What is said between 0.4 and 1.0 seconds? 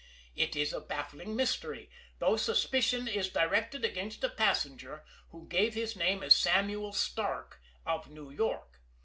is a